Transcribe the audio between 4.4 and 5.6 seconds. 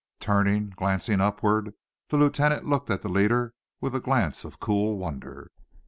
of cool wonder.